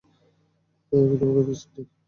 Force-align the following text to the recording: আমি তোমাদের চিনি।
আমি 0.91 1.15
তোমাদের 1.19 1.55
চিনি। 1.61 1.81